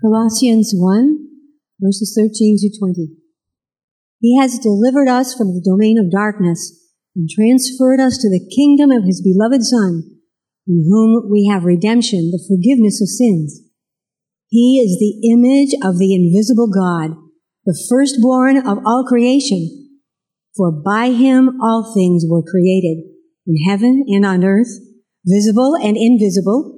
[0.00, 1.26] Colossians 1,
[1.80, 3.08] verses 13 to 20.
[4.20, 6.70] He has delivered us from the domain of darkness
[7.16, 10.04] and transferred us to the kingdom of his beloved Son,
[10.68, 13.60] in whom we have redemption, the forgiveness of sins.
[14.46, 17.18] He is the image of the invisible God,
[17.66, 19.98] the firstborn of all creation.
[20.56, 23.02] For by him all things were created,
[23.48, 24.70] in heaven and on earth,
[25.26, 26.77] visible and invisible,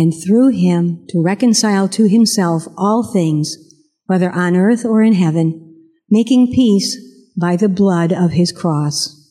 [0.00, 3.58] and through him to reconcile to himself all things,
[4.06, 5.76] whether on earth or in heaven,
[6.08, 6.96] making peace
[7.38, 9.30] by the blood of his cross.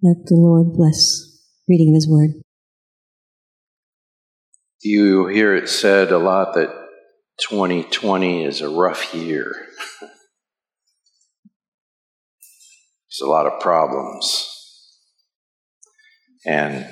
[0.00, 2.40] Let the Lord bless reading of his word.
[4.80, 6.70] You hear it said a lot that
[7.40, 9.56] 2020 is a rough year.
[13.08, 14.52] There's a lot of problems.
[16.44, 16.86] And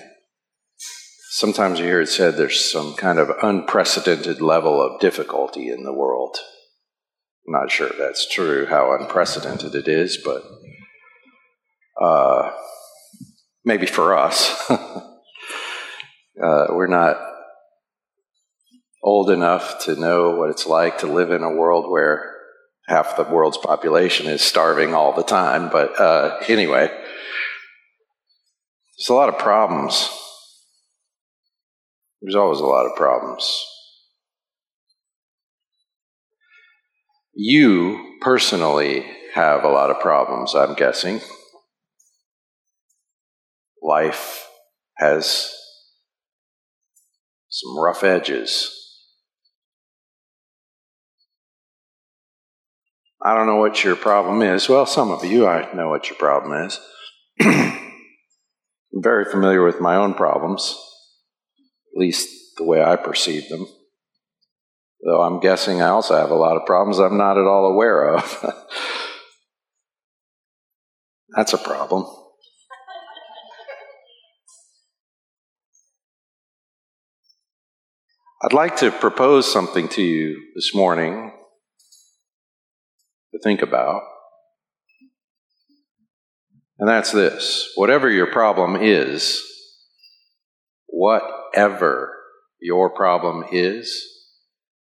[1.44, 5.92] sometimes you hear it said there's some kind of unprecedented level of difficulty in the
[5.92, 6.38] world.
[7.46, 10.42] I'm not sure if that's true, how unprecedented it is, but
[12.02, 12.50] uh,
[13.62, 14.58] maybe for us.
[14.70, 15.02] uh,
[16.40, 17.18] we're not
[19.02, 22.38] old enough to know what it's like to live in a world where
[22.86, 25.68] half the world's population is starving all the time.
[25.68, 30.08] But uh, anyway, there's a lot of problems.
[32.24, 33.46] There's always a lot of problems.
[37.34, 41.20] You personally have a lot of problems, I'm guessing.
[43.82, 44.46] Life
[44.96, 45.52] has
[47.50, 48.70] some rough edges.
[53.22, 54.66] I don't know what your problem is.
[54.66, 56.80] Well, some of you, I know what your problem is.
[57.42, 57.82] I'm
[58.94, 60.74] very familiar with my own problems,
[61.94, 63.66] at least the way I perceive them.
[65.04, 68.14] Though I'm guessing I also have a lot of problems I'm not at all aware
[68.14, 68.54] of.
[71.36, 72.06] That's a problem.
[78.42, 81.32] I'd like to propose something to you this morning
[83.32, 84.02] to think about.
[86.78, 89.42] And that's this whatever your problem is,
[91.04, 92.14] whatever
[92.60, 94.14] your problem is,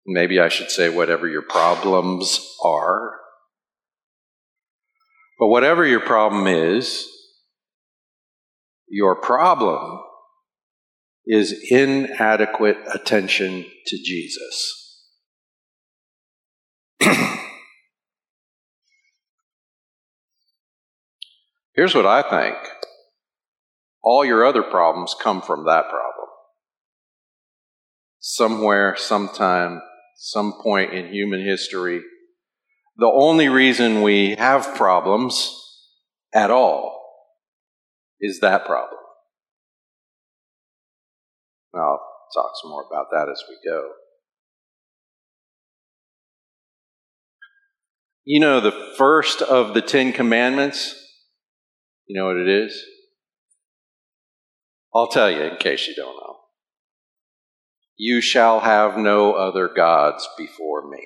[0.07, 3.13] Maybe I should say whatever your problems are.
[5.39, 7.09] But whatever your problem is,
[8.87, 10.01] your problem
[11.27, 15.01] is inadequate attention to Jesus.
[21.75, 22.57] Here's what I think
[24.05, 26.29] all your other problems come from that problem.
[28.21, 29.81] Somewhere, sometime,
[30.17, 32.03] some point in human history,
[32.97, 35.51] the only reason we have problems
[36.33, 37.01] at all
[38.21, 39.01] is that problem.
[41.75, 42.01] I'll
[42.33, 43.89] talk some more about that as we go.
[48.25, 50.95] You know, the first of the Ten Commandments,
[52.07, 52.81] you know what it is?
[54.95, 56.37] I'll tell you in case you don't know.
[57.97, 61.05] You shall have no other gods before me.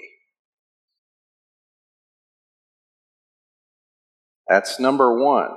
[4.48, 5.50] That's number one.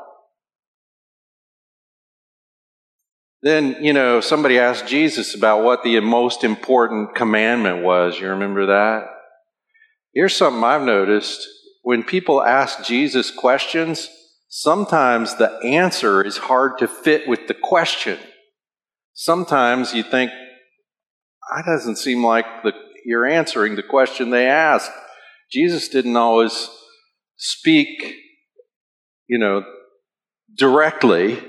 [3.43, 8.19] Then, you know, somebody asked Jesus about what the most important commandment was.
[8.19, 9.07] You remember that?
[10.13, 11.47] Here's something I've noticed.
[11.81, 14.09] When people ask Jesus questions,
[14.51, 18.19] sometimes the answer is hard to fit with the question.
[19.13, 20.29] Sometimes you think,
[21.49, 22.73] ah, that doesn't seem like the,
[23.05, 24.91] you're answering the question they asked.
[25.51, 26.69] Jesus didn't always
[27.37, 27.87] speak,
[29.27, 29.63] you know,
[30.57, 31.41] directly,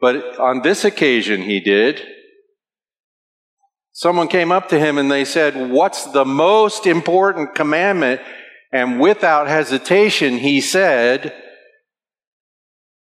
[0.00, 2.02] but on this occasion he did.
[3.92, 8.22] Someone came up to him and they said, What's the most important commandment?
[8.72, 11.34] And without hesitation, he said,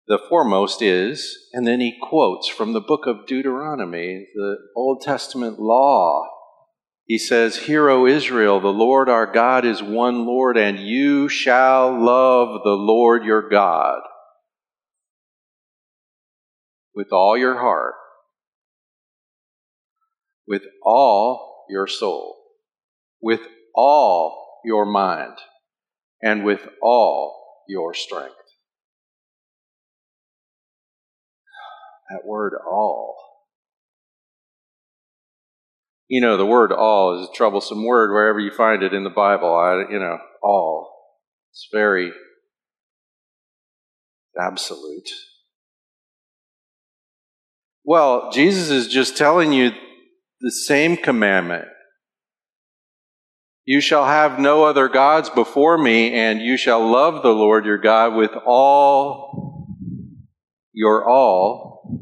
[0.08, 5.58] the foremost is, and then he quotes from the book of Deuteronomy, the Old Testament
[5.58, 6.25] law.
[7.06, 11.91] He says, Hear, O Israel, the Lord our God is one Lord, and you shall
[12.00, 14.00] love the Lord your God
[16.94, 17.94] with all your heart,
[20.47, 22.37] with all your soul,
[23.20, 23.41] with
[23.75, 25.37] all your mind,
[26.23, 28.45] and with all your strength.
[32.11, 33.17] That word all.
[36.08, 39.11] You know, the word all is a troublesome word wherever you find it in the
[39.11, 39.53] Bible.
[39.55, 40.93] I, you know, all.
[41.50, 42.12] It's very
[44.41, 45.08] absolute.
[47.85, 49.73] Well, Jesus is just telling you
[50.41, 51.67] the same commandment.
[53.64, 57.79] You shall have no other gods before me, and you shall love the Lord your
[57.79, 59.56] God with all
[60.76, 61.99] your all.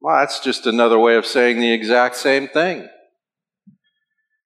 [0.00, 2.86] Well, that's just another way of saying the exact same thing.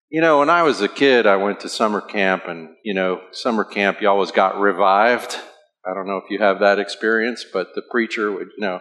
[0.08, 3.20] You know, when I was a kid, I went to summer camp, and, you know,
[3.32, 5.36] summer camp, you always got revived.
[5.84, 8.80] I don't know if you have that experience, but the preacher would, you know,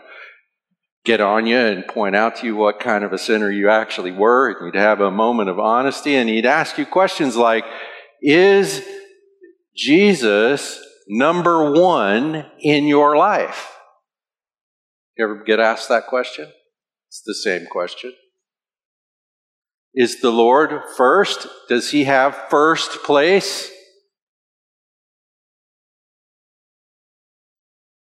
[1.06, 4.12] get on you and point out to you what kind of a sinner you actually
[4.12, 7.66] were, and you'd have a moment of honesty, and he'd ask you questions like,
[8.22, 8.84] Is
[9.76, 13.76] Jesus number one in your life?
[15.18, 16.48] You ever get asked that question?
[17.10, 18.14] It's the same question.
[19.94, 21.48] Is the Lord first?
[21.68, 23.72] Does he have first place?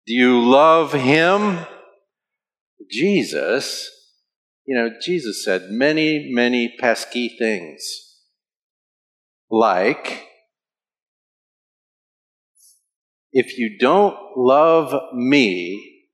[0.06, 1.60] Do you love him?
[2.90, 3.90] Jesus,
[4.64, 7.84] you know, Jesus said many, many pesky things.
[9.50, 10.27] Like,
[13.32, 16.06] if you don't love me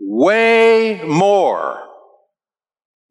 [0.00, 1.82] way more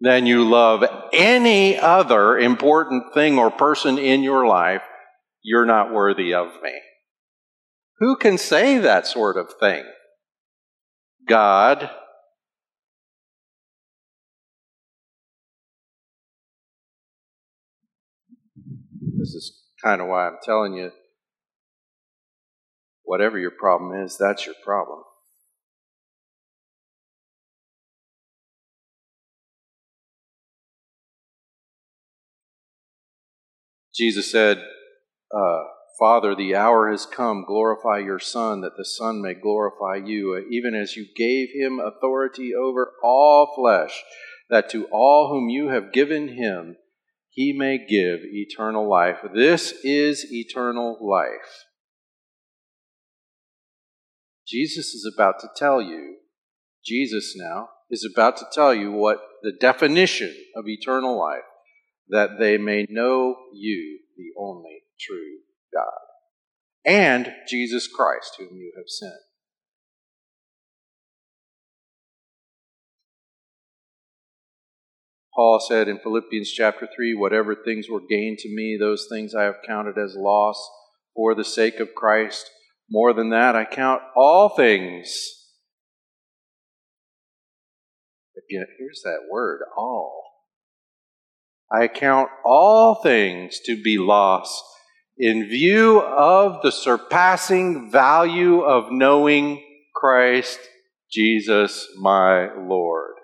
[0.02, 4.82] than you love any other important thing or person in your life,
[5.42, 6.74] you're not worthy of me.
[8.00, 9.86] Who can say that sort of thing?
[11.28, 11.90] God.
[19.18, 20.92] This is kind of why I'm telling you
[23.06, 25.04] whatever your problem is, that's your problem.
[33.96, 34.58] Jesus said,
[35.34, 35.64] uh,
[35.98, 37.46] Father, the hour has come.
[37.48, 42.52] Glorify your Son, that the Son may glorify you, even as you gave him authority
[42.54, 44.04] over all flesh,
[44.50, 46.76] that to all whom you have given him,
[47.30, 49.18] he may give eternal life.
[49.34, 51.65] This is eternal life.
[54.48, 56.18] Jesus is about to tell you,
[56.86, 61.44] Jesus now is about to tell you what the definition of eternal life,
[62.10, 65.40] that they may know you, the only true
[65.74, 66.06] God,
[66.86, 69.22] and Jesus Christ, whom you have sent.
[75.36, 79.44] Paul said in Philippians chapter 3 Whatever things were gained to me, those things I
[79.44, 80.58] have counted as loss
[81.14, 82.50] for the sake of Christ.
[82.90, 85.14] More than that, I count all things.
[88.38, 90.24] Again, here's that word, all.
[91.72, 94.64] I count all things to be lost
[95.18, 99.64] in view of the surpassing value of knowing
[99.96, 100.60] Christ
[101.12, 103.16] Jesus my Lord,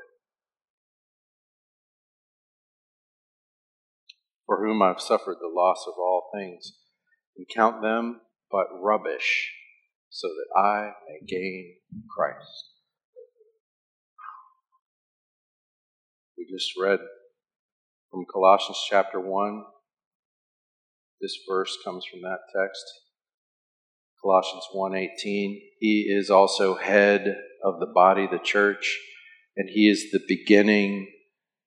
[4.46, 6.78] for whom I've suffered the loss of all things,
[7.38, 8.22] and count them
[8.52, 9.52] but rubbish,
[10.10, 11.76] so that I may gain
[12.16, 12.70] Christ.
[16.38, 17.00] We just read
[18.10, 19.64] from Colossians chapter 1
[21.22, 22.84] this verse comes from that text.
[24.22, 29.00] Colossians 1:18 He is also head of the body the church
[29.56, 31.08] and he is the beginning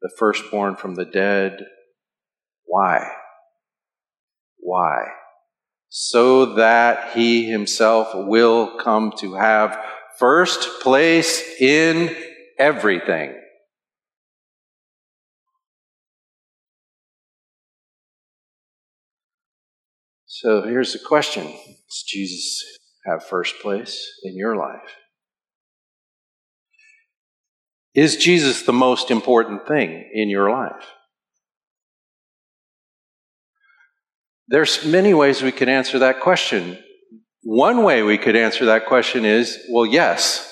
[0.03, 1.65] the firstborn from the dead.
[2.65, 3.11] Why?
[4.59, 5.24] Why
[5.97, 9.79] so that he himself will come to have
[10.19, 12.13] first place in
[12.59, 13.33] everything
[20.45, 22.63] So here's the question Does Jesus
[23.07, 24.97] have first place in your life?
[27.95, 30.85] Is Jesus the most important thing in your life?
[34.49, 36.79] There's many ways we could answer that question.
[37.43, 40.51] One way we could answer that question is well, yes.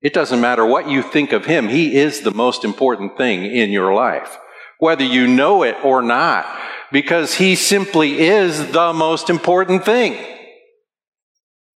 [0.00, 3.70] It doesn't matter what you think of him, he is the most important thing in
[3.70, 4.36] your life,
[4.78, 6.44] whether you know it or not,
[6.90, 10.16] because he simply is the most important thing.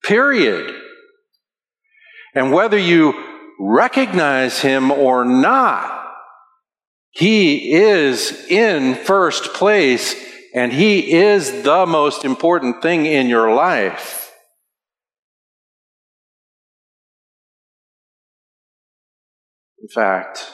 [0.04, 0.72] Period.
[2.34, 3.12] And whether you
[3.58, 6.00] recognize him or not,
[7.10, 10.14] he is in first place
[10.54, 14.32] and he is the most important thing in your life.
[19.80, 20.52] In fact,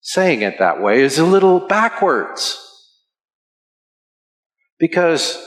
[0.00, 2.60] saying it that way is a little backwards.
[4.78, 5.38] Because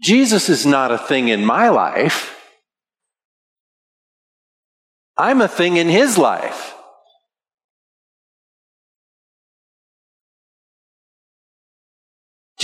[0.00, 2.32] Jesus is not a thing in my life.
[5.16, 6.75] I'm a thing in his life.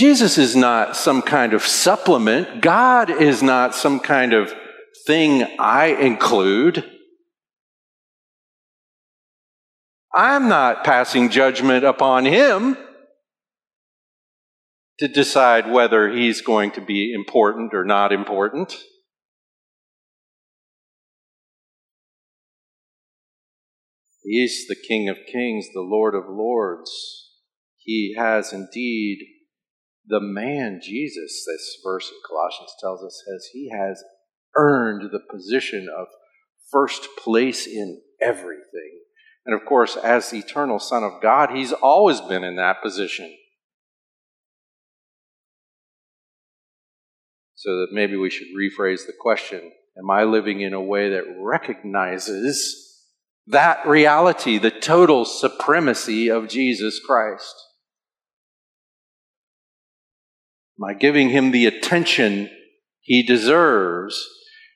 [0.03, 2.59] Jesus is not some kind of supplement.
[2.61, 4.53] God is not some kind of
[5.07, 6.83] thing I include.
[10.13, 12.75] I'm not passing judgment upon him
[14.99, 18.75] to decide whether he's going to be important or not important.
[24.21, 26.91] He's the King of Kings, the Lord of Lords.
[27.77, 29.19] He has indeed
[30.05, 34.03] the man Jesus, this verse in Colossians tells us, says he has
[34.55, 36.07] earned the position of
[36.71, 38.99] first place in everything.
[39.45, 43.33] And of course, as the eternal Son of God, he's always been in that position.
[47.55, 51.23] So that maybe we should rephrase the question Am I living in a way that
[51.39, 53.05] recognizes
[53.47, 57.53] that reality, the total supremacy of Jesus Christ?
[60.81, 62.49] I giving him the attention
[63.01, 64.27] he deserves?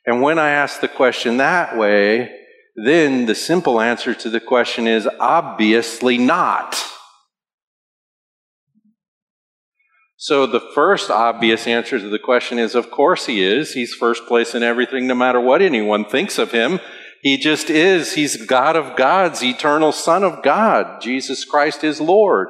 [0.05, 2.29] And when I ask the question that way,
[2.75, 6.77] then the simple answer to the question is obviously not.
[10.17, 13.73] So the first obvious answer to the question is of course he is.
[13.73, 16.79] He's first place in everything, no matter what anyone thinks of him.
[17.21, 18.13] He just is.
[18.13, 21.01] He's God of gods, eternal Son of God.
[21.01, 22.49] Jesus Christ is Lord.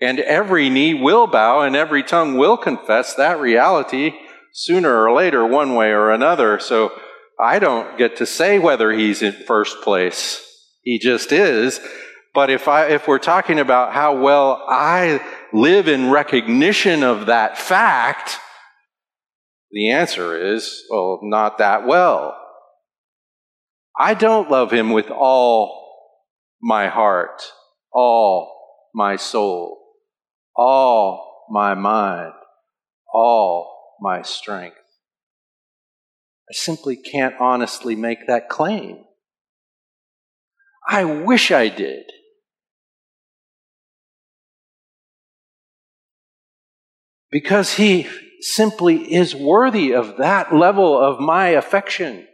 [0.00, 4.14] And every knee will bow and every tongue will confess that reality
[4.52, 6.58] sooner or later, one way or another.
[6.58, 6.92] So
[7.38, 10.44] I don't get to say whether he's in first place.
[10.82, 11.80] He just is.
[12.32, 15.20] But if I, if we're talking about how well I
[15.52, 18.38] live in recognition of that fact,
[19.70, 22.36] the answer is, well, not that well.
[23.98, 25.80] I don't love him with all
[26.62, 27.42] my heart,
[27.92, 29.79] all my soul,
[30.56, 32.32] all my mind,
[33.12, 34.76] all my strength.
[36.48, 39.04] I simply can't honestly make that claim.
[40.88, 42.04] I wish I did.
[47.30, 48.08] Because he
[48.40, 52.26] simply is worthy of that level of my affection.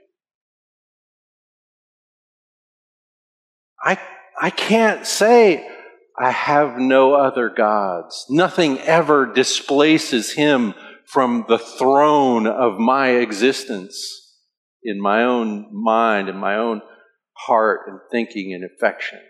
[3.85, 3.99] I,
[4.41, 5.69] I can't say
[6.19, 8.27] I have no other gods.
[8.31, 10.75] Nothing ever displaces him
[11.07, 14.35] from the throne of my existence
[14.83, 16.81] in my own mind and my own
[17.35, 19.21] heart and thinking and affection.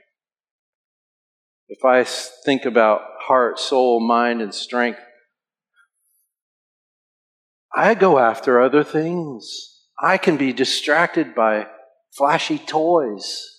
[1.69, 2.05] If I
[2.45, 5.01] think about heart, soul, mind, and strength,
[7.75, 9.83] I go after other things.
[10.01, 11.67] I can be distracted by
[12.17, 13.56] flashy toys,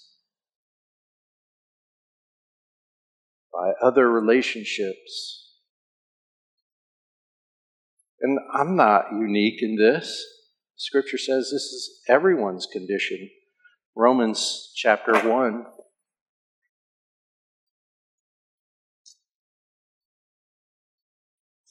[3.57, 5.53] by other relationships.
[8.21, 10.23] And I'm not unique in this.
[10.75, 13.29] Scripture says this is everyone's condition.
[13.95, 15.65] Romans chapter 1.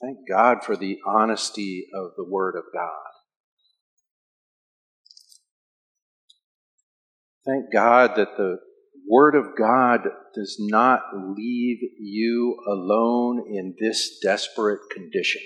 [0.02, 2.90] Thank God for the honesty of the Word of God.
[7.46, 8.58] Thank God that the
[9.08, 10.00] Word of God
[10.34, 15.42] does not leave you alone in this desperate condition.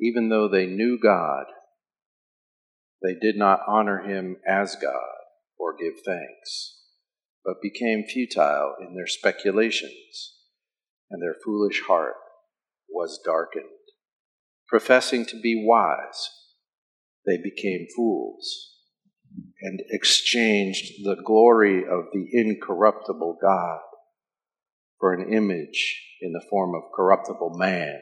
[0.00, 1.46] even though they knew God,
[3.02, 5.18] they did not honor him as God
[5.58, 6.82] or give thanks,
[7.44, 10.37] but became futile in their speculations,
[11.10, 12.14] and their foolish heart
[12.88, 13.64] was darkened.
[14.68, 16.28] Professing to be wise,
[17.26, 18.74] they became fools
[19.60, 23.80] and exchanged the glory of the incorruptible God
[24.98, 28.00] for an image in the form of corruptible man,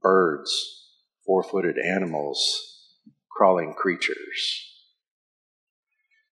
[0.00, 0.84] birds,
[1.24, 2.84] four footed animals,
[3.30, 4.72] crawling creatures.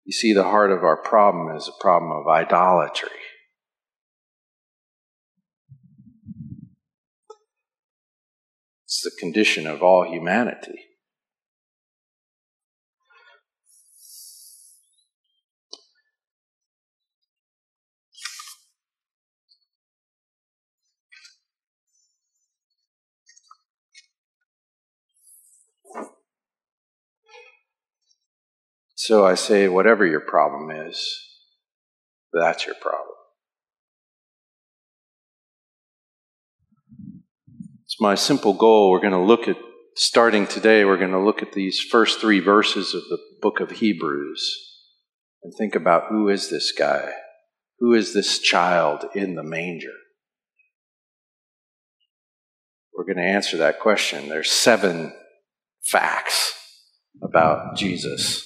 [0.05, 3.09] You see, the heart of our problem is a problem of idolatry.
[8.85, 10.81] It's the condition of all humanity.
[28.97, 30.99] So I say, whatever your problem is,
[32.33, 33.24] that's your problem.
[37.95, 38.91] It's my simple goal.
[38.91, 39.57] We're going to look at,
[39.95, 43.71] starting today, we're going to look at these first three verses of the book of
[43.71, 44.53] Hebrews
[45.45, 47.13] and think about who is this guy?
[47.79, 49.93] Who is this child in the manger?
[52.93, 54.29] We're going to answer that question.
[54.29, 55.15] There's seven
[55.85, 56.53] facts
[57.23, 58.41] about Jesus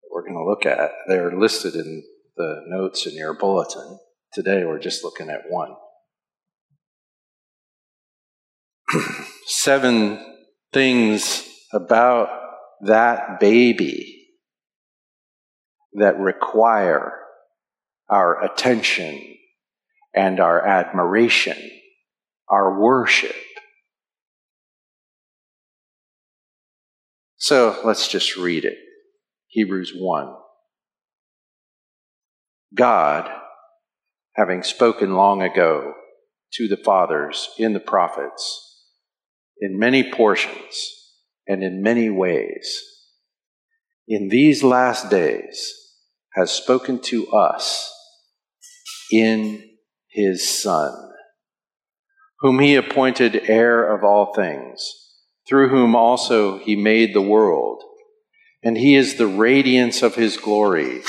[0.00, 0.92] that we're going to look at.
[1.08, 2.04] They're listed in
[2.36, 3.98] the notes in your bulletin.
[4.32, 5.74] Today we're just looking at one.
[9.52, 10.24] Seven
[10.72, 12.28] things about
[12.82, 14.28] that baby
[15.94, 17.14] that require
[18.08, 19.20] our attention
[20.14, 21.56] and our admiration,
[22.48, 23.34] our worship.
[27.38, 28.78] So let's just read it.
[29.48, 30.32] Hebrews 1.
[32.72, 33.28] God,
[34.36, 35.94] having spoken long ago
[36.52, 38.69] to the fathers in the prophets,
[39.60, 41.10] in many portions
[41.46, 42.82] and in many ways,
[44.08, 45.72] in these last days
[46.34, 47.92] has spoken to us
[49.12, 49.62] in
[50.08, 50.92] his Son,
[52.40, 54.82] whom he appointed heir of all things,
[55.48, 57.82] through whom also he made the world.
[58.62, 61.02] And he is the radiance of his glory,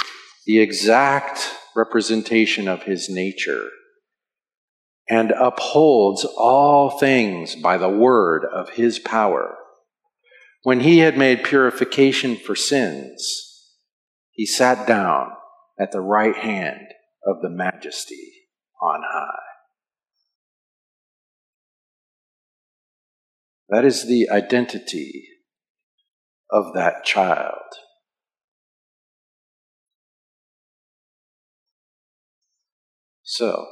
[0.45, 3.69] the exact representation of his nature,
[5.12, 9.58] and upholds all things by the word of his power.
[10.63, 13.74] When he had made purification for sins,
[14.32, 15.32] he sat down
[15.78, 16.88] at the right hand
[17.28, 18.32] of the majesty
[18.82, 19.36] on high.
[23.67, 25.28] That is the identity
[26.50, 27.56] of that child.
[33.24, 33.65] So,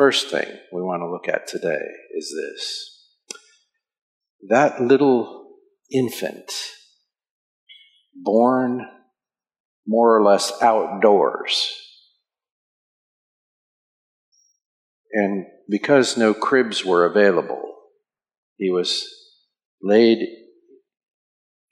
[0.00, 1.84] first thing we want to look at today
[2.16, 3.06] is this
[4.48, 5.50] that little
[5.92, 6.50] infant,
[8.14, 8.80] born
[9.86, 11.70] more or less outdoors,
[15.12, 17.62] and because no cribs were available,
[18.56, 19.06] he was
[19.82, 20.26] laid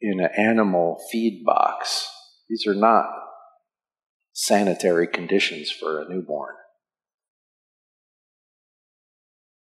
[0.03, 2.07] in an animal feed box.
[2.47, 3.07] These are not
[4.35, 6.57] sanitary conditions for a newborn.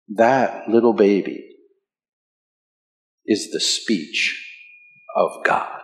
[0.09, 1.43] That little baby
[3.25, 4.41] is the speech
[5.15, 5.81] of God.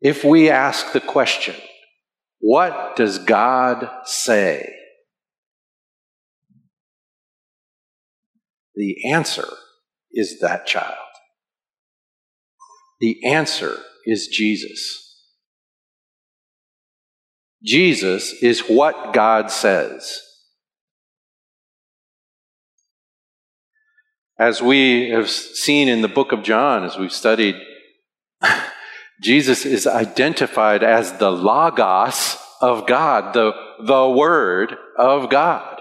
[0.00, 1.56] If we ask the question,
[2.38, 4.72] what does God say?
[8.76, 9.48] The answer
[10.12, 10.94] is that child.
[13.00, 15.07] The answer is Jesus.
[17.62, 20.20] Jesus is what God says.
[24.38, 27.56] As we have seen in the book of John, as we've studied,
[29.22, 33.52] Jesus is identified as the Logos of God, the,
[33.84, 35.78] the Word of God.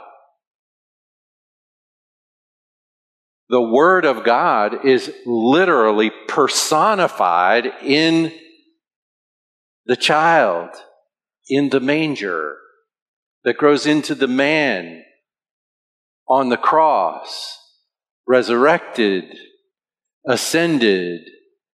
[3.49, 8.33] the Word of God is literally personified in
[9.85, 10.69] the child,
[11.49, 12.57] in the manger,
[13.43, 15.03] that grows into the man
[16.27, 17.57] on the cross,
[18.27, 19.23] resurrected,
[20.27, 21.21] ascended,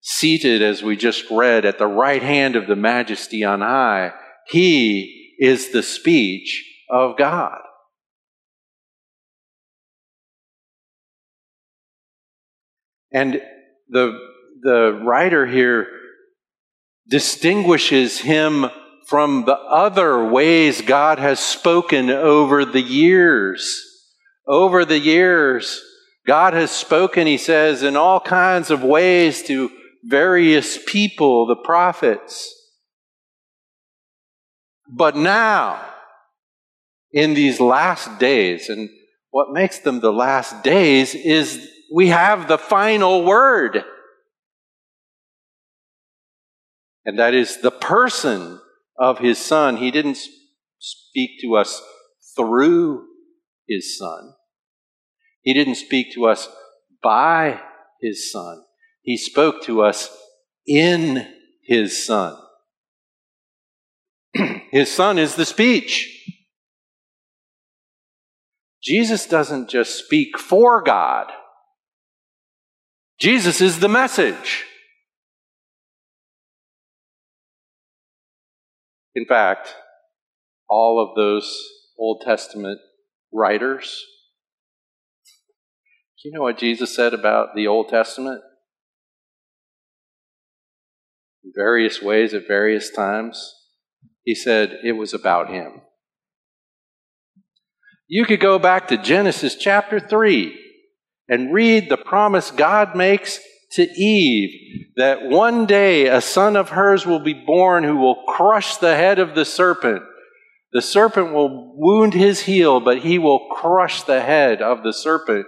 [0.01, 4.11] seated, as we just read, at the right hand of the majesty on high.
[4.47, 7.59] He is the speech of God.
[13.11, 13.41] And
[13.89, 14.17] the,
[14.61, 15.87] the writer here
[17.07, 18.65] distinguishes him
[19.09, 23.83] from the other ways God has spoken over the years.
[24.47, 25.81] Over the years,
[26.27, 29.71] God has spoken, he says, in all kinds of ways to
[30.03, 32.53] various people, the prophets.
[34.87, 35.83] But now,
[37.11, 38.89] in these last days, and
[39.31, 43.83] what makes them the last days is we have the final word.
[47.05, 48.59] And that is the person
[48.99, 49.77] of his son.
[49.77, 50.19] He didn't
[50.79, 51.81] speak to us
[52.35, 53.05] through
[53.67, 54.33] his son.
[55.41, 56.49] He didn't speak to us
[57.01, 57.61] by
[58.01, 58.63] his son.
[59.01, 60.15] He spoke to us
[60.67, 61.27] in
[61.63, 62.37] his son.
[64.71, 66.15] his son is the speech.
[68.81, 71.31] Jesus doesn't just speak for God.
[73.19, 74.65] Jesus is the message.
[79.19, 79.75] In fact,
[80.69, 81.53] all of those
[81.99, 82.79] Old Testament
[83.33, 84.01] writers,
[86.23, 88.41] do you know what Jesus said about the Old Testament?
[91.43, 93.55] In various ways at various times.
[94.23, 95.81] He said it was about him.
[98.07, 100.57] You could go back to Genesis chapter 3
[101.27, 107.05] and read the promise God makes to Eve that one day a son of hers
[107.05, 110.03] will be born who will crush the head of the serpent.
[110.71, 115.45] The serpent will wound his heel, but he will crush the head of the serpent.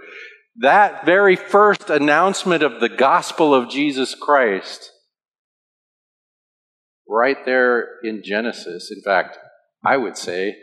[0.58, 4.92] That very first announcement of the gospel of Jesus Christ,
[7.08, 9.38] right there in Genesis, in fact,
[9.84, 10.56] I would say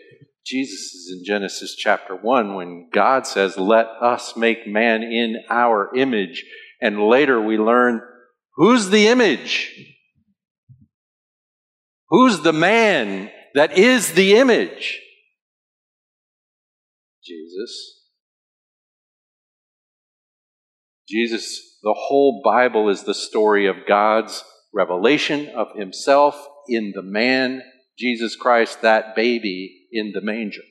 [0.44, 5.94] Jesus is in Genesis chapter 1 when God says, Let us make man in our
[5.94, 6.44] image.
[6.81, 8.01] And later we learn
[8.55, 9.73] who's the image?
[12.09, 15.01] Who's the man that is the image?
[17.23, 17.99] Jesus.
[21.09, 26.37] Jesus, the whole Bible is the story of God's revelation of himself
[26.69, 27.62] in the man,
[27.99, 30.62] Jesus Christ, that baby in the manger.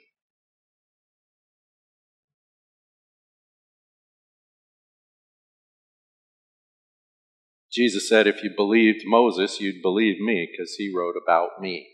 [7.77, 11.87] Jesus said, if you believed Moses, you'd believe me because he wrote about me.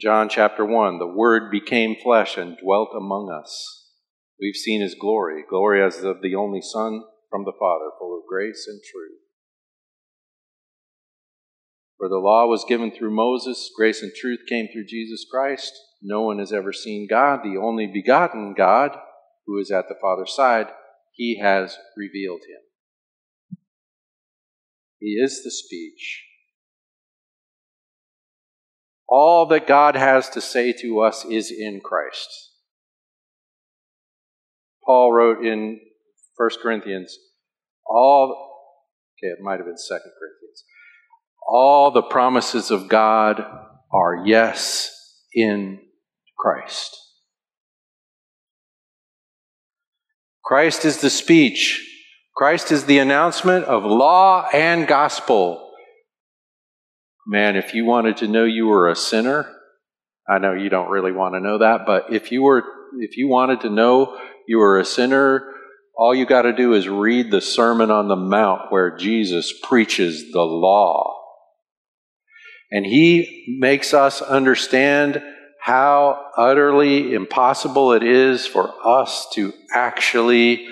[0.00, 3.88] John chapter 1 The Word became flesh and dwelt among us.
[4.40, 8.28] We've seen his glory, glory as of the only Son from the Father, full of
[8.28, 9.18] grace and truth.
[11.98, 15.72] For the law was given through Moses, grace and truth came through Jesus Christ.
[16.00, 18.96] No one has ever seen God, the only begotten God,
[19.46, 20.68] who is at the Father's side.
[21.12, 23.58] He has revealed him.
[24.98, 26.24] He is the speech.
[29.08, 32.28] All that God has to say to us is in Christ.
[34.86, 35.80] Paul wrote in
[36.36, 37.16] 1 Corinthians,
[37.86, 38.30] all,
[39.18, 40.42] okay, it might have been 2 Corinthians
[41.46, 43.44] all the promises of God
[43.92, 44.90] are yes
[45.34, 45.80] in
[46.38, 46.96] Christ.
[50.44, 51.88] Christ is the speech.
[52.34, 55.70] Christ is the announcement of law and gospel.
[57.26, 59.46] Man, if you wanted to know you were a sinner,
[60.28, 62.64] I know you don't really want to know that, but if you were
[62.98, 65.52] if you wanted to know you were a sinner,
[65.96, 70.32] all you got to do is read the Sermon on the Mount where Jesus preaches
[70.32, 71.18] the law.
[72.70, 75.22] And he makes us understand
[75.62, 80.66] how utterly impossible it is for us to actually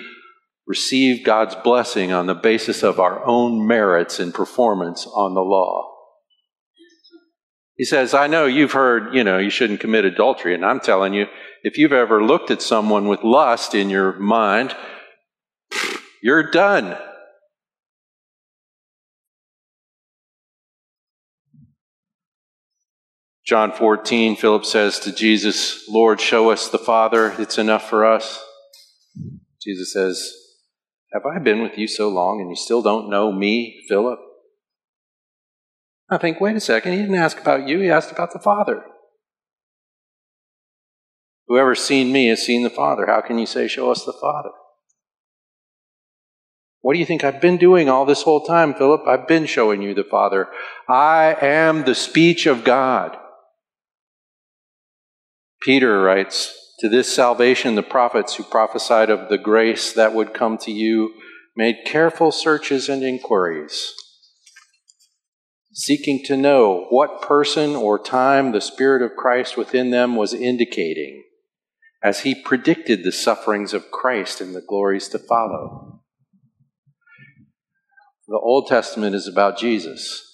[0.67, 5.95] receive God's blessing on the basis of our own merits and performance on the law.
[7.77, 10.57] He says, I know you've heard, you know, you shouldn't commit adultery.
[10.57, 11.27] And I'm telling you,
[11.63, 14.75] if you've ever looked at someone with lust in your mind,
[16.21, 16.99] you're done.
[23.51, 27.35] John 14, Philip says to Jesus, Lord, show us the Father.
[27.37, 28.41] It's enough for us.
[29.61, 30.33] Jesus says,
[31.13, 34.21] Have I been with you so long and you still don't know me, Philip?
[36.09, 38.85] I think, wait a second, he didn't ask about you, he asked about the Father.
[41.49, 43.07] Whoever's seen me has seen the Father.
[43.07, 44.51] How can you say, Show us the Father?
[46.83, 49.09] What do you think I've been doing all this whole time, Philip?
[49.09, 50.47] I've been showing you the Father.
[50.89, 53.17] I am the speech of God.
[55.61, 60.57] Peter writes, To this salvation, the prophets who prophesied of the grace that would come
[60.59, 61.15] to you
[61.57, 63.93] made careful searches and inquiries,
[65.73, 71.25] seeking to know what person or time the Spirit of Christ within them was indicating
[72.03, 76.01] as he predicted the sufferings of Christ and the glories to follow.
[78.27, 80.30] The Old Testament is about Jesus.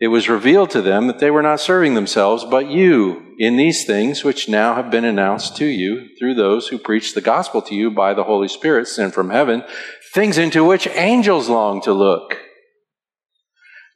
[0.00, 3.84] It was revealed to them that they were not serving themselves, but you, in these
[3.84, 7.74] things which now have been announced to you through those who preach the gospel to
[7.74, 9.64] you by the Holy Spirit sent from heaven,
[10.14, 12.38] things into which angels long to look.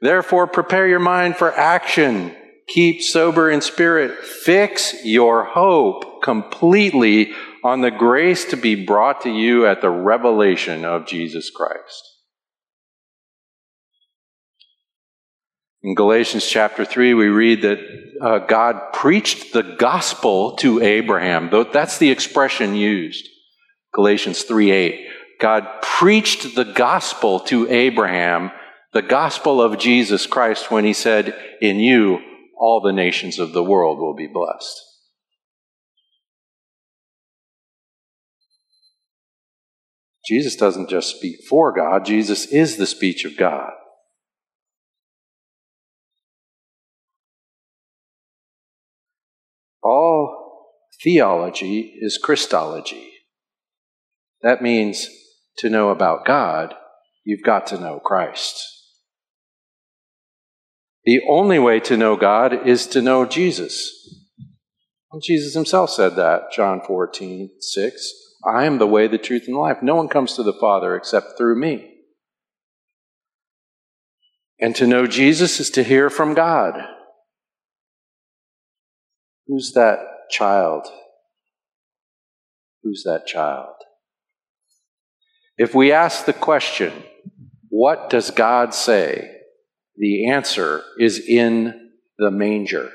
[0.01, 2.35] Therefore, prepare your mind for action.
[2.67, 4.25] Keep sober in spirit.
[4.25, 10.85] Fix your hope completely on the grace to be brought to you at the revelation
[10.85, 12.12] of Jesus Christ.
[15.83, 17.81] In Galatians chapter 3, we read that
[18.21, 21.51] uh, God preached the gospel to Abraham.
[21.73, 23.29] That's the expression used.
[23.92, 25.09] Galatians 3 8.
[25.40, 28.53] God preached the gospel to Abraham,
[28.92, 32.21] the gospel of Jesus Christ, when he said, In you,
[32.57, 34.81] all the nations of the world will be blessed.
[40.25, 43.73] Jesus doesn't just speak for God, Jesus is the speech of God.
[51.03, 53.12] Theology is Christology.
[54.43, 55.09] That means
[55.59, 56.75] to know about God,
[57.25, 58.61] you've got to know Christ.
[61.05, 63.91] The only way to know God is to know Jesus.
[65.23, 68.12] Jesus himself said that, John 14, 6.
[68.55, 69.79] I am the way, the truth, and life.
[69.83, 71.88] No one comes to the Father except through me.
[74.59, 76.75] And to know Jesus is to hear from God.
[79.47, 79.99] Who's that
[80.33, 80.88] child?
[82.83, 83.75] Who's that child?
[85.57, 86.92] If we ask the question,
[87.68, 89.31] what does God say?
[89.97, 92.90] The answer is in the manger.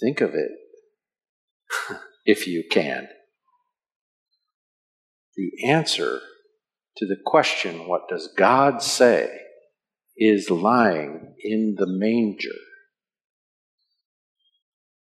[0.00, 0.50] Think of it,
[2.24, 3.08] if you can.
[5.36, 6.20] The answer
[6.96, 9.30] to the question, what does God say,
[10.20, 12.54] is lying in the manger.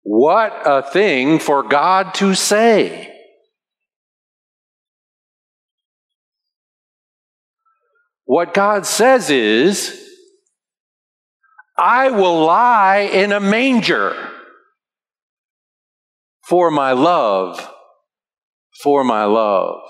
[0.01, 3.11] What a thing for God to say!
[8.25, 10.01] What God says is,
[11.77, 14.15] I will lie in a manger
[16.47, 17.69] for my love,
[18.81, 19.81] for my love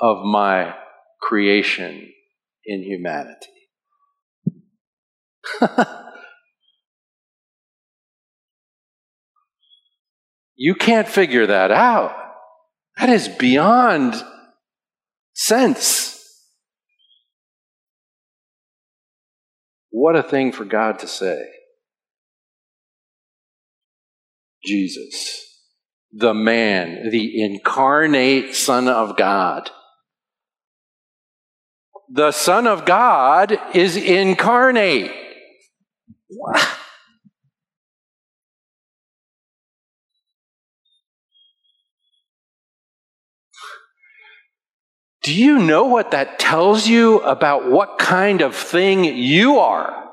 [0.00, 0.74] of my
[1.20, 2.12] creation
[2.64, 3.55] in humanity.
[10.56, 12.14] you can't figure that out.
[12.98, 14.14] That is beyond
[15.34, 16.14] sense.
[19.90, 21.42] What a thing for God to say.
[24.64, 25.62] Jesus,
[26.12, 29.70] the man, the incarnate Son of God.
[32.08, 35.25] The Son of God is incarnate.
[45.22, 50.04] Do you know what that tells you about what kind of thing you are?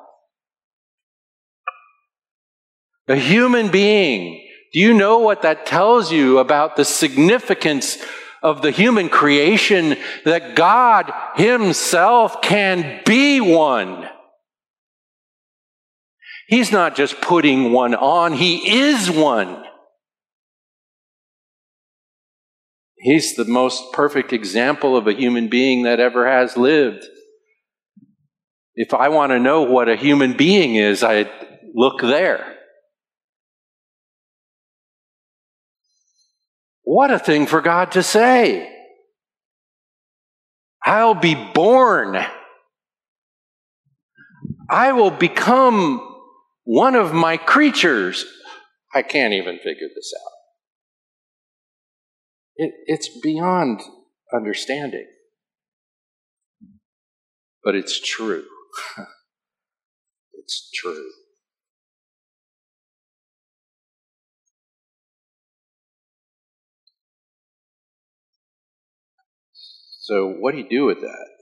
[3.07, 4.43] A human being.
[4.73, 7.97] Do you know what that tells you about the significance
[8.41, 14.09] of the human creation that God Himself can be one?
[16.47, 19.63] He's not just putting one on, He is one.
[22.97, 27.03] He's the most perfect example of a human being that ever has lived.
[28.75, 31.29] If I want to know what a human being is, I
[31.75, 32.55] look there.
[36.83, 38.69] What a thing for God to say.
[40.85, 42.23] I'll be born.
[44.69, 46.12] I will become
[46.63, 48.25] one of my creatures.
[48.93, 50.31] I can't even figure this out.
[52.55, 53.81] It, it's beyond
[54.33, 55.07] understanding.
[57.63, 58.45] But it's true.
[60.33, 61.09] it's true.
[70.01, 71.32] So, what do you do with that?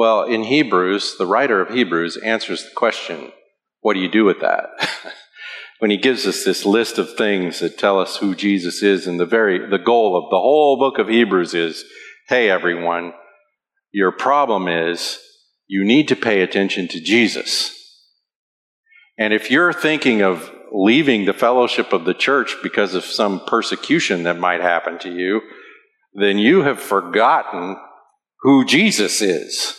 [0.00, 3.32] Well, in Hebrews, the writer of Hebrews answers the question
[3.82, 4.70] what do you do with that?
[5.78, 9.20] when he gives us this list of things that tell us who Jesus is, and
[9.20, 11.84] the very the goal of the whole book of Hebrews is,
[12.28, 13.12] hey everyone,
[13.92, 15.18] your problem is
[15.66, 17.76] you need to pay attention to Jesus.
[19.18, 24.22] And if you're thinking of leaving the fellowship of the church because of some persecution
[24.22, 25.42] that might happen to you,
[26.14, 27.76] then you have forgotten
[28.40, 29.76] who Jesus is.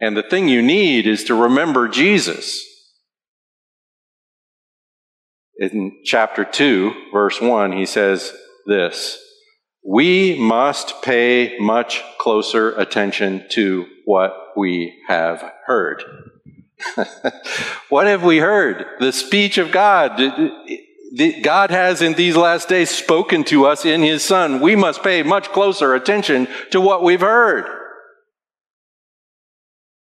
[0.00, 2.62] And the thing you need is to remember Jesus.
[5.58, 8.32] In chapter 2, verse 1, he says
[8.66, 9.18] this
[9.82, 16.02] We must pay much closer attention to what we have heard.
[17.88, 18.84] what have we heard?
[19.00, 20.20] The speech of God.
[21.42, 24.60] God has in these last days spoken to us in His Son.
[24.60, 27.75] We must pay much closer attention to what we've heard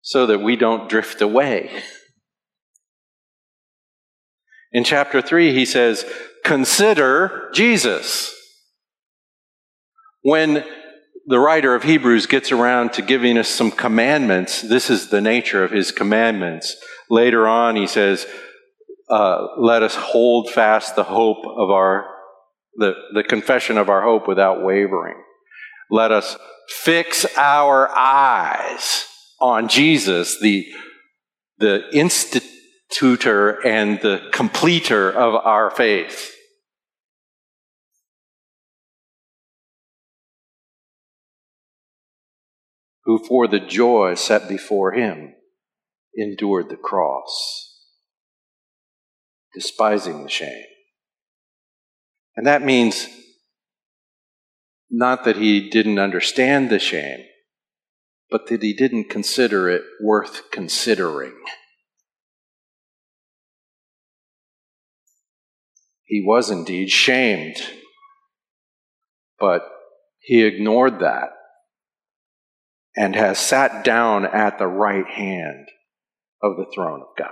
[0.04, 1.70] so that we don't drift away.
[4.70, 6.04] In chapter 3, he says,
[6.44, 8.34] Consider Jesus.
[10.20, 10.62] When
[11.26, 15.64] the writer of Hebrews gets around to giving us some commandments, this is the nature
[15.64, 16.76] of his commandments.
[17.08, 18.26] Later on, he says,
[19.08, 22.04] uh, Let us hold fast the hope of our,
[22.76, 25.16] the, the confession of our hope without wavering.
[25.90, 26.36] Let us
[26.68, 29.06] fix our eyes
[29.44, 30.66] on Jesus, the,
[31.58, 32.50] the institution
[32.90, 36.32] tutor and the completer of our faith.
[43.04, 45.34] Who for the joy set before him
[46.16, 47.82] endured the cross,
[49.52, 50.64] despising the shame.
[52.36, 53.08] And that means
[54.90, 57.24] not that he didn't understand the shame,
[58.34, 61.34] but that he didn't consider it worth considering.
[66.02, 67.54] He was indeed shamed,
[69.38, 69.62] but
[70.18, 71.28] he ignored that
[72.96, 75.68] and has sat down at the right hand
[76.42, 77.30] of the throne of God.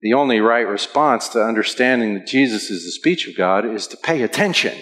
[0.00, 3.98] The only right response to understanding that Jesus is the speech of God is to
[3.98, 4.78] pay attention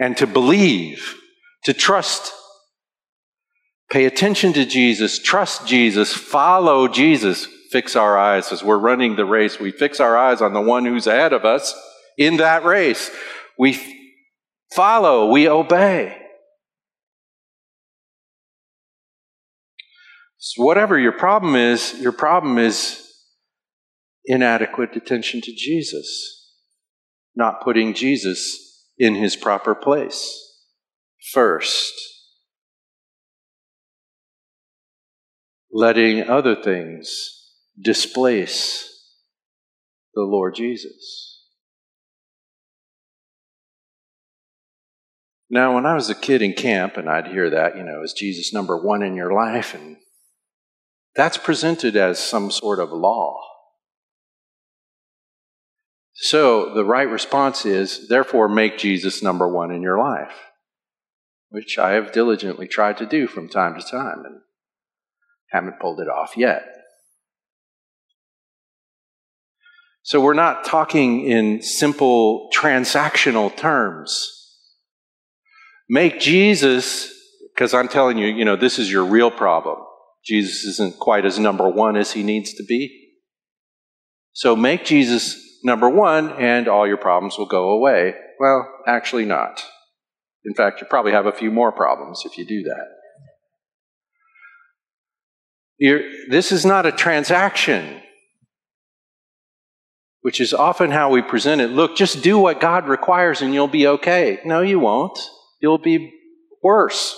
[0.00, 1.14] and to believe,
[1.64, 2.32] to trust.
[3.90, 9.24] Pay attention to Jesus, trust Jesus, follow Jesus, fix our eyes as we're running the
[9.24, 9.60] race.
[9.60, 11.74] We fix our eyes on the one who's ahead of us
[12.18, 13.10] in that race.
[13.58, 13.78] We
[14.74, 16.16] follow, we obey.
[20.38, 23.02] So whatever your problem is, your problem is
[24.24, 26.52] inadequate attention to Jesus,
[27.36, 30.45] not putting Jesus in his proper place
[31.32, 31.92] first.
[35.72, 38.88] Letting other things displace
[40.14, 41.44] the Lord Jesus.
[45.48, 48.12] Now, when I was a kid in camp, and I'd hear that, you know, is
[48.12, 49.74] Jesus number one in your life?
[49.74, 49.96] And
[51.14, 53.38] that's presented as some sort of law.
[56.14, 60.34] So the right response is, therefore, make Jesus number one in your life,
[61.48, 64.40] which I have diligently tried to do from time to time and
[65.50, 66.64] haven't pulled it off yet.
[70.02, 74.32] So we're not talking in simple transactional terms.
[75.88, 77.12] Make Jesus,
[77.54, 79.78] because I'm telling you, you know, this is your real problem.
[80.24, 83.14] Jesus isn't quite as number one as he needs to be.
[84.32, 88.14] So make Jesus number one, and all your problems will go away.
[88.38, 89.64] Well, actually, not.
[90.46, 92.86] In fact, you probably have a few more problems if you do that.
[95.78, 98.00] You're, this is not a transaction
[100.26, 101.70] which is often how we present it.
[101.70, 104.40] Look, just do what God requires and you'll be okay.
[104.44, 105.16] No, you won't.
[105.60, 106.12] You'll be
[106.60, 107.14] worse.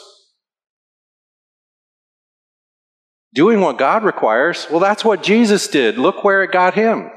[3.32, 5.96] Doing what God requires, well, that's what Jesus did.
[5.96, 7.10] Look where it got him.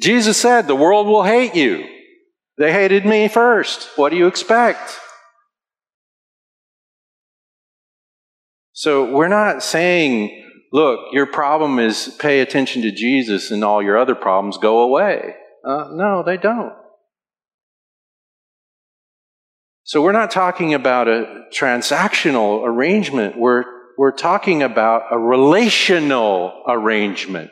[0.00, 1.84] Jesus said, The world will hate you.
[2.62, 3.88] They hated me first.
[3.96, 5.00] What do you expect?
[8.70, 13.98] So we're not saying look, your problem is pay attention to Jesus and all your
[13.98, 15.34] other problems go away.
[15.66, 16.72] Uh, no, they don't.
[19.82, 23.36] So we're not talking about a transactional arrangement.
[23.36, 23.64] We're,
[23.98, 27.50] we're talking about a relational arrangement.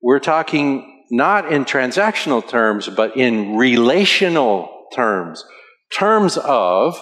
[0.00, 5.44] We're talking not in transactional terms, but in relational terms.
[5.92, 7.00] Terms of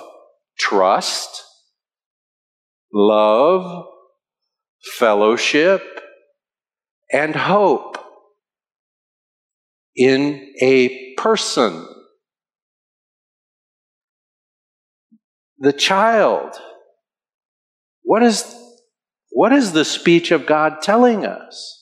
[0.59, 1.45] trust,
[2.93, 3.87] love,
[4.99, 5.83] fellowship,
[7.13, 7.99] and hope
[9.95, 11.87] in a person.
[15.59, 16.59] The child
[18.03, 18.55] What is,
[19.31, 21.82] what is the speech of God telling us?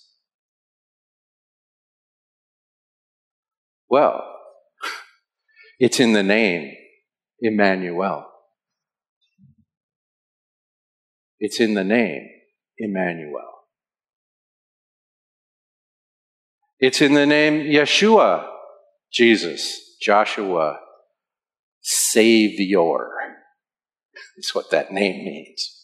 [3.90, 4.22] Well,
[5.80, 6.72] it's in the name
[7.40, 8.26] Emmanuel.
[11.40, 12.28] It's in the name
[12.78, 13.48] Emmanuel.
[16.78, 18.46] It's in the name Yeshua,
[19.12, 20.78] Jesus, Joshua,
[21.80, 23.08] Savior.
[24.36, 25.76] Is what that name means.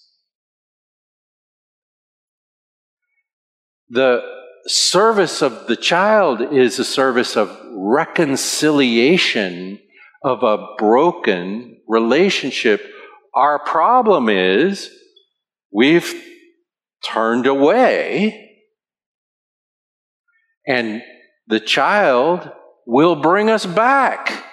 [3.89, 4.23] The
[4.67, 9.79] service of the child is a service of reconciliation
[10.23, 12.83] of a broken relationship.
[13.35, 14.91] Our problem is
[15.73, 16.15] we've
[17.07, 18.43] turned away,
[20.67, 21.03] and
[21.47, 22.51] the child
[22.87, 24.45] will bring us back.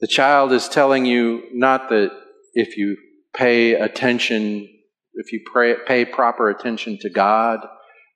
[0.00, 2.10] The child is telling you not that
[2.52, 2.98] if you
[3.36, 4.68] pay attention,
[5.14, 7.60] if you pray, pay proper attention to God,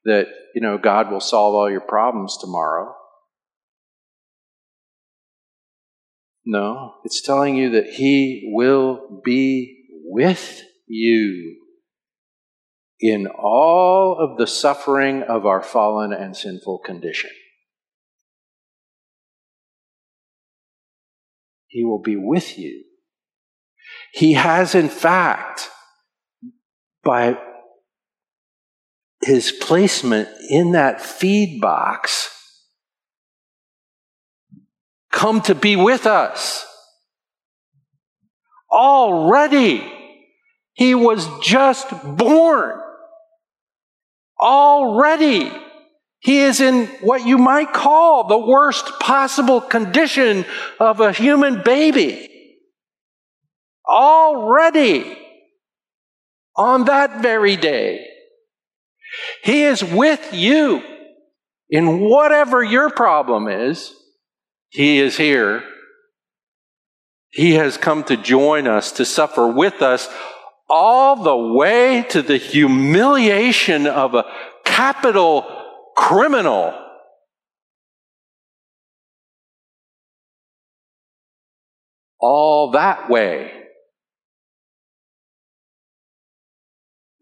[0.04, 2.94] that, you know, God will solve all your problems tomorrow.
[6.44, 11.58] No, it's telling you that He will be with you
[12.98, 17.30] in all of the suffering of our fallen and sinful condition.
[21.68, 22.84] He will be with you.
[24.12, 25.70] He has, in fact,
[27.04, 27.38] by
[29.22, 32.28] his placement in that feed box,
[35.12, 36.66] come to be with us.
[38.72, 39.92] Already,
[40.72, 42.80] he was just born.
[44.40, 45.52] Already,
[46.20, 50.46] he is in what you might call the worst possible condition
[50.78, 52.29] of a human baby.
[53.90, 55.18] Already,
[56.56, 58.06] on that very day,
[59.42, 60.80] he is with you
[61.68, 63.92] in whatever your problem is.
[64.68, 65.64] He is here.
[67.30, 70.08] He has come to join us, to suffer with us,
[70.68, 74.24] all the way to the humiliation of a
[74.64, 75.44] capital
[75.96, 76.72] criminal.
[82.20, 83.59] All that way.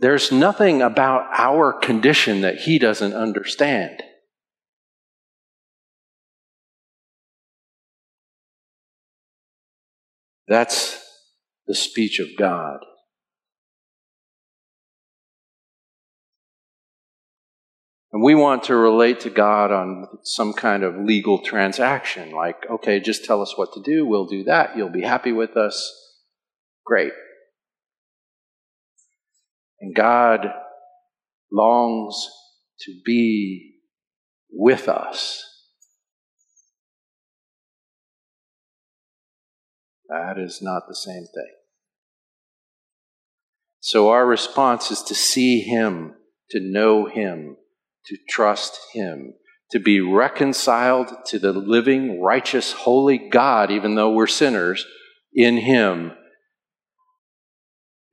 [0.01, 4.03] There's nothing about our condition that he doesn't understand.
[10.47, 11.05] That's
[11.67, 12.79] the speech of God.
[18.13, 23.01] And we want to relate to God on some kind of legal transaction, like, okay,
[23.01, 25.95] just tell us what to do, we'll do that, you'll be happy with us.
[26.87, 27.13] Great.
[29.81, 30.47] And God
[31.53, 32.29] longs
[32.81, 33.77] to be
[34.51, 35.45] with us.
[40.09, 41.55] That is not the same thing.
[43.81, 46.15] So our response is to see Him,
[46.51, 47.57] to know Him,
[48.07, 49.35] to trust Him,
[49.71, 54.87] to be reconciled to the living, righteous, holy God, even though we're sinners,
[55.35, 56.13] in Him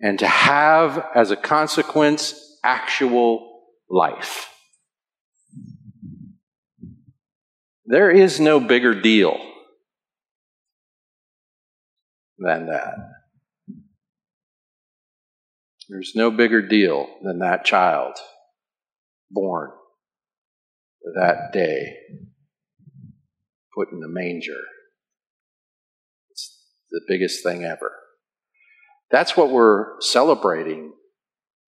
[0.06, 4.52] and to have, as a consequence, actual life.
[7.88, 9.36] There is no bigger deal
[12.38, 12.94] than that.
[15.90, 18.14] There's no bigger deal than that child
[19.32, 19.72] born
[21.16, 21.98] that day,
[23.74, 24.62] put in the manger.
[26.30, 27.92] It's the biggest thing ever.
[29.12, 30.94] That's what we're celebrating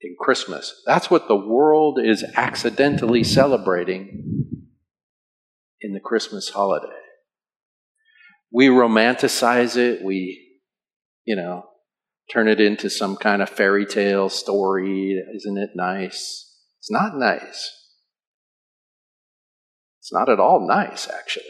[0.02, 0.82] in Christmas.
[0.86, 4.56] That's what the world is accidentally celebrating
[5.82, 6.88] in the Christmas holiday.
[8.52, 10.60] We romanticize it, we,
[11.26, 11.64] you know,
[12.32, 15.14] turn it into some kind of fairy tale story.
[15.36, 16.56] Isn't it nice?
[16.80, 17.72] It's not nice.
[20.00, 21.44] It's not at all nice, actually.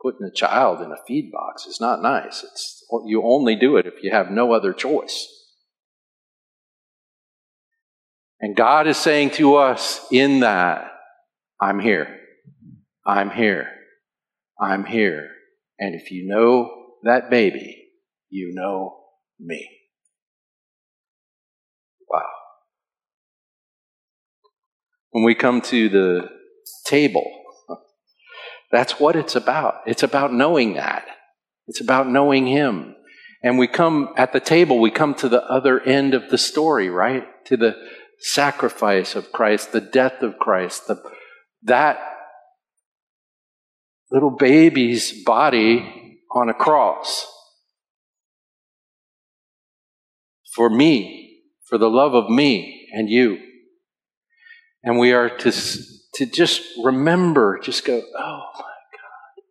[0.00, 2.44] Putting a child in a feed box is not nice.
[2.44, 5.26] It's you only do it if you have no other choice.
[8.40, 10.92] And God is saying to us in that,
[11.60, 12.20] I'm here.
[13.04, 13.68] I'm here.
[14.60, 15.28] I'm here.
[15.78, 16.70] And if you know
[17.02, 17.88] that baby,
[18.30, 18.98] you know
[19.40, 19.68] me.
[22.08, 22.22] Wow.
[25.10, 26.28] When we come to the
[26.84, 27.24] table,
[28.70, 29.80] that's what it's about.
[29.86, 31.06] It's about knowing that.
[31.66, 32.94] It's about knowing Him.
[33.42, 36.90] And we come at the table, we come to the other end of the story,
[36.90, 37.24] right?
[37.46, 37.76] To the
[38.18, 41.00] sacrifice of Christ, the death of Christ, the,
[41.62, 41.98] that
[44.10, 47.26] little baby's body on a cross.
[50.54, 53.38] For me, for the love of me and you.
[54.82, 55.52] And we are to,
[56.18, 59.44] to just remember, just go, oh my God.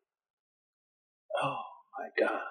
[1.41, 1.57] Oh
[1.97, 2.41] my God.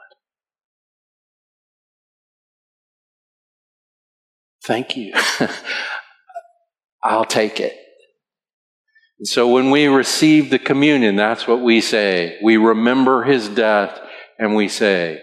[4.65, 5.13] Thank you.
[7.05, 7.77] I'll take it.
[9.19, 12.39] And so when we receive the communion, that's what we say.
[12.43, 14.01] We remember his death
[14.39, 15.21] and we say,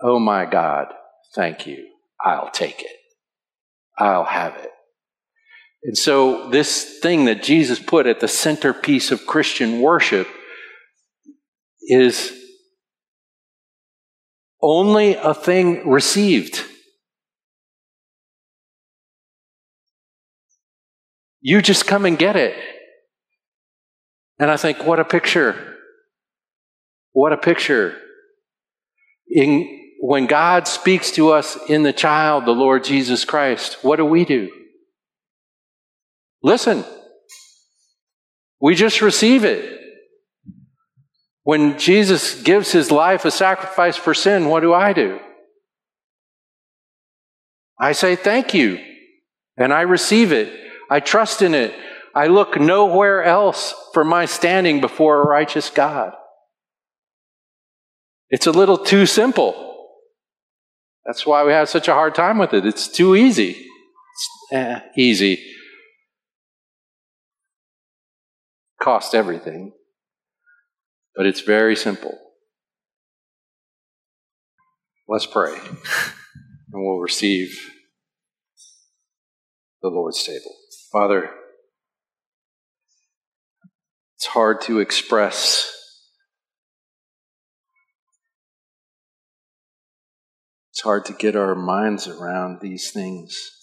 [0.00, 0.86] Oh my God,
[1.34, 1.86] thank you.
[2.18, 2.96] I'll take it.
[3.98, 4.70] I'll have it.
[5.86, 10.26] And so this thing that Jesus put at the centerpiece of Christian worship
[11.80, 12.32] is
[14.60, 16.64] only a thing received.
[21.40, 22.56] You just come and get it.
[24.40, 25.76] And I think, what a picture.
[27.12, 27.96] What a picture.
[29.28, 34.04] In, when God speaks to us in the child, the Lord Jesus Christ, what do
[34.04, 34.50] we do?
[36.46, 36.84] Listen.
[38.60, 39.80] We just receive it.
[41.42, 45.18] When Jesus gives his life a sacrifice for sin, what do I do?
[47.80, 48.78] I say thank you,
[49.56, 50.52] and I receive it.
[50.88, 51.74] I trust in it.
[52.14, 56.12] I look nowhere else for my standing before a righteous God.
[58.30, 59.52] It's a little too simple.
[61.04, 62.64] That's why we have such a hard time with it.
[62.64, 63.50] It's too easy.
[63.50, 65.55] It's, eh, easy.
[68.86, 69.72] Cost everything.
[71.16, 72.16] But it's very simple.
[75.08, 75.72] Let's pray, and
[76.72, 77.58] we'll receive
[79.82, 80.54] the Lord's table.
[80.92, 81.30] Father,
[84.14, 85.68] it's hard to express.
[90.70, 93.55] It's hard to get our minds around these things.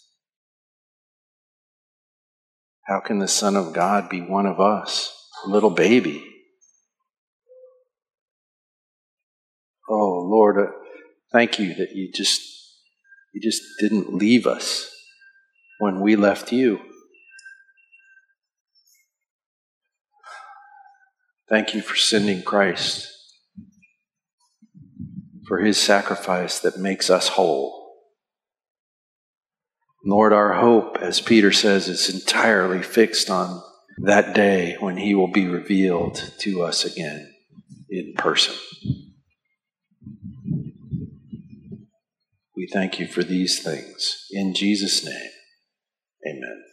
[2.86, 5.14] How can the Son of God be one of us,
[5.46, 6.24] a little baby?
[9.90, 10.72] Oh Lord, uh,
[11.32, 12.42] thank you that you just
[13.34, 14.90] you just didn't leave us
[15.80, 16.80] when we left you.
[21.50, 23.08] Thank you for sending Christ,
[25.48, 27.83] for his sacrifice that makes us whole.
[30.06, 33.64] Lord, our hope, as Peter says, is entirely fixed on
[34.00, 37.34] that day when he will be revealed to us again
[37.90, 38.54] in person.
[42.56, 44.28] We thank you for these things.
[44.32, 45.32] In Jesus' name,
[46.28, 46.64] amen.